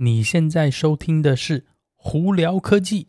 [0.00, 1.58] 你现在收听的是
[1.96, 3.08] 《胡聊科技》。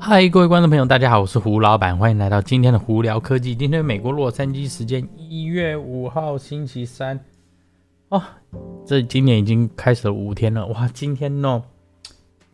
[0.00, 3.54] 嗨，各位观众朋友，大家好，我是胡老板，欢迎来到今天的《胡聊科技》。
[3.58, 7.20] 今天美国洛杉矶时间一月五号星期三，
[8.08, 8.22] 哦，
[8.86, 11.62] 这今年已经开始了五天了，哇，今天呢？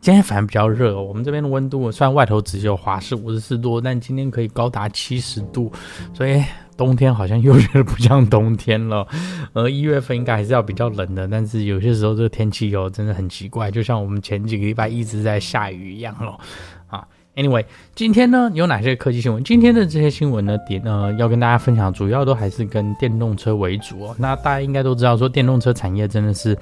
[0.01, 5.71] 今天反而比较热哦，我们这边的温度虽然外头只有华氏五十四度，但今天可以高达七十度，
[6.13, 6.43] 所以
[6.81, 9.07] 冬天好像又觉得不像冬天了。
[9.53, 16.39] 而 一月份应该还是要比较冷的，但是有些时候这个天气哦真的很奇怪，就像我们前几个礼拜一直在下雨一样咯。
[16.87, 19.43] 啊，Anyway，今天呢有哪些科技新闻？
[19.43, 24.15] 今天的这些新闻呢点呃要跟大家分享，主要都还是跟电动车为主哦。
[24.17, 26.57] 那大家应该都知道说电动车产业真的是。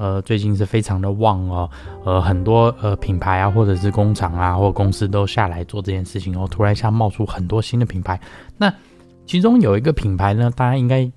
[0.00, 1.70] 呃，最近是非常的旺哦，
[2.06, 6.48] 呃，很多呃品牌啊，或者是工厂啊，或公司都下来做这件事情哦。
[6.50, 8.18] 突然一下冒出很多新的品牌，
[8.56, 8.72] 那
[9.30, 11.08] 其中有一个品牌呢，大家应该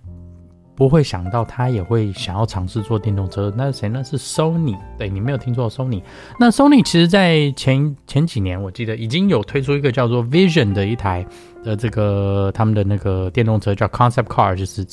[0.76, 3.52] 不会想到，他也会想要尝试做电动车。
[3.58, 4.04] 那是谁呢？
[4.04, 4.78] 是 Sony。
[5.00, 6.00] 对，你没有听错，Sony。
[6.40, 11.26] 那 Sony 其实在前前几年，我记得已经有推出一个叫做 Vision 的一台
[11.64, 14.86] 的这个他们的那个电动车，叫 Concept Car，就是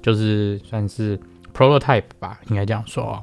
[0.00, 1.18] 就是算是。
[1.54, 3.22] Prototype 吧，应该这样说。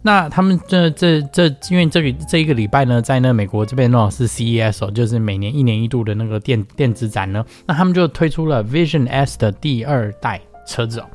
[0.00, 7.44] 那他们这这这，因为这里这一个礼拜呢，在那美国这边呢是 CES 哦，就是每年一年一度的那个电电子展呢。
[7.66, 11.06] 那他们就推出了 Vision S 的第二代车子哦。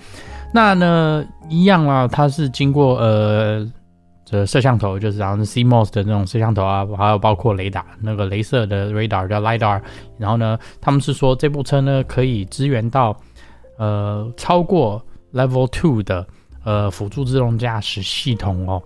[0.53, 3.66] 那呢一样啊，它是经过呃
[4.25, 9.81] 这摄像头，就是然后是 CMOS 的那种摄像头啊，还有包括雷达那个镭射的 radar 叫 lidar。
[10.18, 13.18] 然后呢，他们是说这部车呢可以支援到
[13.78, 15.02] 呃超过
[15.34, 16.28] Level Two 的。
[16.64, 18.81] 呃，辅助自动驾驶系统哦，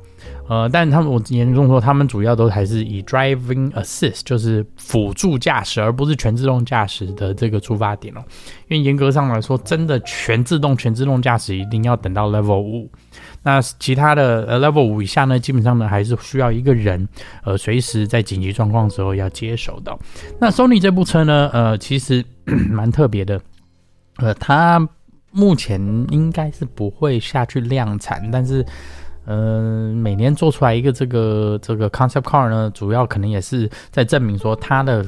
[0.47, 8.23] 呃，但他们我严重说，他们主要都还是以 driving assist，就是辅助驾驶，而不是全自动驾驶的这个出发点哦。
[8.67, 12.89] 因为严格上来说，真的全自动、全自动驾驶一定要等到 level 五，
[13.43, 17.07] 那其他的呃 level 五以下呢，基本上呢还是需要一个人，
[17.43, 19.95] 呃，随时在紧急状况时候要接手的。
[20.39, 22.25] 那 Sony 这部车呢，呃，其实
[22.71, 23.39] 蛮特别的，
[24.17, 24.89] 呃，它。
[25.31, 25.79] 目前
[26.09, 28.65] 应该是不会下去量产，但是，
[29.25, 35.05] 嗯、呃，每年做出来一个这个这个 concept car 呢，主要可能也是在证明说它的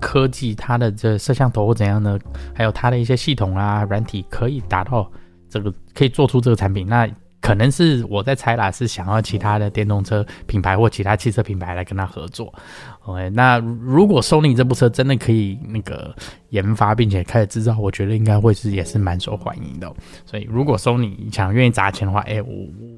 [0.00, 2.18] 科技、它的这摄像头或怎样呢，
[2.54, 5.10] 还有它的一些系统啊、软体可以达到
[5.48, 6.86] 这个，可以做出这个产品。
[6.86, 7.08] 那
[7.44, 12.50] 可能是我在猜啦，是想要其他的电动车品牌或其他汽车品牌来跟他合作。
[13.02, 16.16] OK，那如果 Sony 这部车真的可以那个
[16.48, 19.92] 研发并且开始制造，我觉得应该会是也是蛮受欢迎的。
[20.24, 22.50] 所以如果 Sony 想愿意砸钱的话，哎、我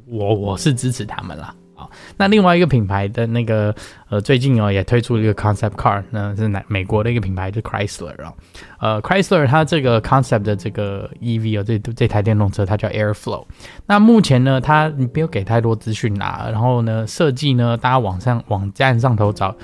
[0.06, 1.52] 我我是支持他们啦。
[1.78, 3.74] 好，那另外一个品牌的那个
[4.08, 8.32] 呃，最近哦也推出了一个 concept car，那是哪美国的一个品牌，就是 Chrysler 哦。
[8.80, 13.44] 呃，Chrysler 它这个 concept 的这个 EV 哦，这这台电动车它叫 Airflow。
[13.84, 16.48] 那目前呢，它你不要给太多资讯啦。
[16.50, 19.54] 然后呢，设计呢，大家网上网站上头找，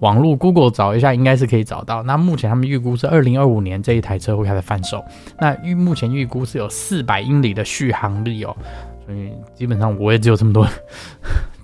[0.00, 2.02] 网络 Google 找一下，应该是可以找到。
[2.02, 5.04] 那目前他们预估是二零二五年这一台车会开始贩售。
[5.38, 8.56] 那预目前预估是有四百英里的续航力哦，
[9.04, 10.66] 所以基本上我也只有这么多。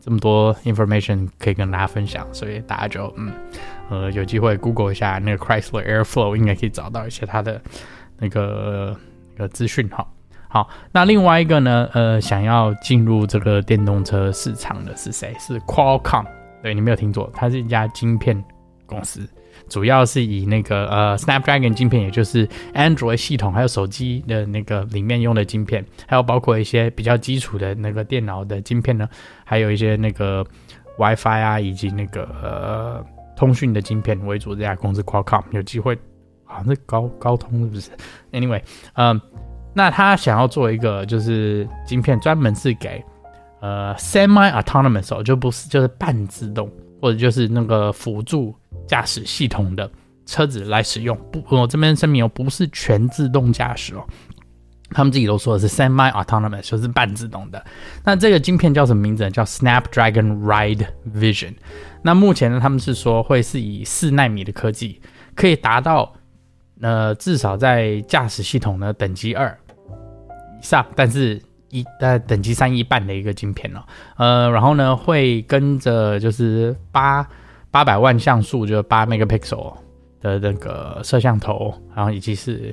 [0.05, 3.33] 这么多 information 可以跟大家分享，所以大家就嗯
[3.89, 7.59] 呃有机会 Google 一下那个 Chrysler Airflow，应该可以找到一些它的
[8.19, 8.95] 那个
[9.35, 10.07] 那个资讯哈。
[10.47, 15.35] 好，那另外一个呢，呃，想要进入这个电动车市场的是谁？
[15.41, 16.27] 是 Qualcomm，
[16.63, 18.45] 对，你没有听错，它是一家晶片
[18.87, 19.21] 公司。
[19.69, 29.09] 主要是以那个呃 Snapdragon 晶片，也就是 Android 系统，还有手机的那个里面用的晶片，还有包括一些比较基础的那个电脑的晶片呢，
[29.45, 30.45] 还有一些那个
[30.99, 33.05] WiFi 啊，以及那个呃
[33.37, 34.55] 通讯的晶片为主。
[34.55, 35.97] 这家公司 Qualcomm 有机会，
[36.45, 37.91] 好像是高高通是不是
[38.33, 38.61] ？Anyway，
[38.95, 39.19] 嗯，
[39.73, 43.03] 那他想要做一个就是晶片，专门是给
[43.61, 46.71] 呃 Semi Autonomous，哦就不是就是半自动，
[47.01, 48.55] 或者就是那个辅助。
[48.87, 49.91] 驾驶系统的
[50.27, 54.03] 车子来使用，不，我这边声明哦，不是全自动驾驶哦，
[54.91, 57.63] 他们自己都说的是 semi autonomous，就是半自动的。
[58.05, 59.31] 那这个晶片叫什么名字呢？
[59.31, 61.55] 叫 Snapdragon Ride Vision。
[62.03, 65.01] 那目前呢，他们是说会是以四纳米的科技，
[65.35, 66.13] 可以达到
[66.81, 69.59] 呃至少在驾驶系统的等级二
[70.61, 73.83] 以上，但是一呃等级三一半的一个晶片哦。
[74.17, 77.29] 呃，然后呢会跟着就是八。
[77.75, 79.75] 八百万像素，就是八 megapixel
[80.21, 82.73] 的那个摄像头，然后以及是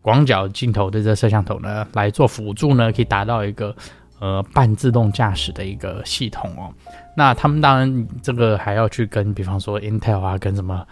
[0.00, 3.74] 广角镜头的这摄像头呢，来做辅助呢，可以达到一个
[4.20, 6.72] 呃半自动驾驶的一个系统哦。
[7.16, 10.86] 那他们当然这个还要去跟，比方说 Intel 啊，跟什么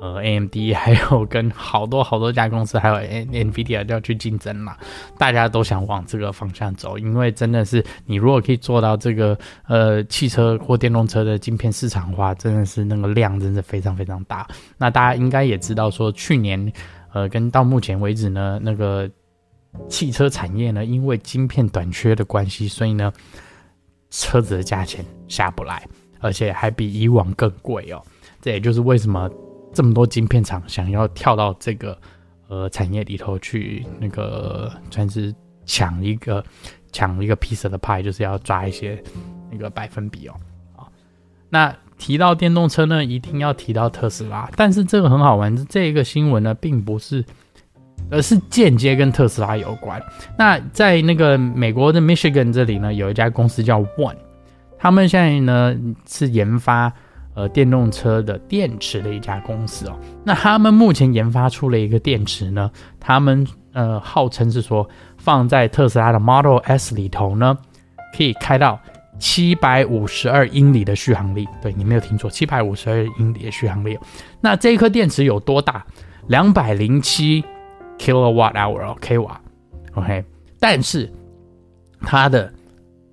[0.00, 4.76] 呃，AMD 还有跟好多好多家公司，还有 NVIDIA 都要去竞争嘛。
[5.18, 9.36] 大家都想往这个方向走，因为真的是你如果可以做到这个
[9.66, 14.46] 呃汽车或电动车的晶片市场化，真的是那个量真的非常非常大。
[14.76, 16.72] 那大家应该也知道说，去年
[17.12, 19.10] 呃跟到目前为止呢，那个
[19.88, 23.12] 汽车产业呢，因为晶片短缺的关系，所以呢
[24.10, 25.84] 车子的价钱下不来，
[26.20, 28.00] 而且还比以往更贵哦。
[28.40, 29.28] 这也就是为什么。
[29.72, 31.96] 这么多晶片厂想要跳到这个
[32.48, 35.32] 呃产业里头去，那个算是
[35.64, 36.44] 抢一个
[36.90, 39.00] 抢一个 piece 的 pie，就是要抓一些
[39.50, 40.34] 那个百分比哦。
[40.76, 40.88] 啊，
[41.48, 44.50] 那提到电动车呢，一定要提到特斯拉。
[44.56, 47.24] 但是这个很好玩，这一个新闻呢，并不是，
[48.10, 50.02] 而是间接跟特斯拉有关。
[50.36, 54.16] 那在那个美国的 Michigan 这里呢，有一家公司叫 One，
[54.78, 55.76] 他们现在呢
[56.06, 56.92] 是研发。
[57.38, 62.68] 呃，电动车的电池的一家公司哦，那他们目前研发出了一个电池呢，
[62.98, 64.88] 他们呃号称是说
[65.18, 67.56] 放在特斯拉的 Model S 里头呢，
[68.16, 68.76] 可以开到
[69.20, 71.46] 七百五十二英里的续航力。
[71.62, 73.96] 对，你没有听错，七百五十二英里的续航力。
[74.40, 75.86] 那这一颗电池有多大？
[76.26, 77.44] 两百零七
[77.98, 79.40] kilowatt hour 哦，k 瓦。
[79.94, 80.24] OK，
[80.58, 81.08] 但是
[82.00, 82.52] 它的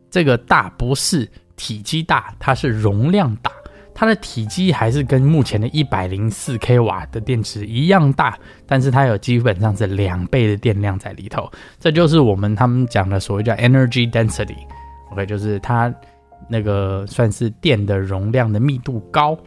[0.10, 3.52] 这个大不是体积大，它是容量大。
[3.98, 8.38] 它的体积还是跟目前的一百零四 k 瓦的电池一样大，
[8.68, 11.50] 但是它有基本上是两倍的电量在里头，
[11.80, 15.92] 这就是我们他们讲的所谓叫 energy density，OK，就是它
[16.50, 19.40] 那个算是电的容量的密度高，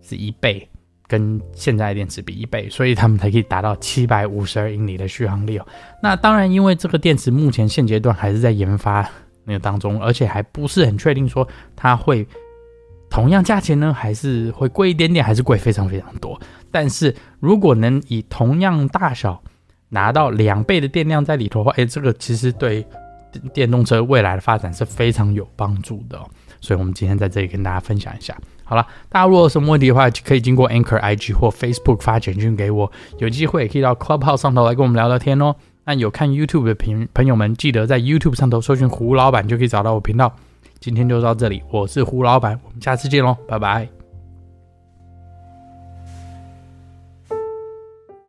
[0.00, 0.66] 是一倍，
[1.06, 5.66] 跟现在的电池比一倍，所以他们才可以达到七百五十二英里的续航力哦。
[6.02, 9.06] 那当然，因为这个电池目前现阶段还是在研发
[9.44, 12.26] 那个当中，而且还不是很确定说它会。
[13.10, 16.40] 同样价钱呢，还是会贵一点点，还是贵非常非常多。
[16.70, 19.42] 但是如果能以同样大小
[19.88, 22.86] 拿到两倍的电量在里头的话，哎，这个其实对
[23.52, 26.18] 电动车未来的发展是非常有帮助的。
[26.60, 28.36] 所以我们今天在这里跟大家分享一下。
[28.62, 35.56] 好了，大家如果有什么问题的话，可以经过 Anchor IG 或 Facebook 发简讯给我，有机会也可以到 Clubhouse 上头来跟我们聊聊天哦。
[35.84, 40.32] 那有看 YouTube 的朋朋友们，记得在 YouTube 上头搜寻胡老板，就可以找到我频道。
[40.80, 43.99] 今天就到这里，我是胡老板，我们下次见喽，拜拜。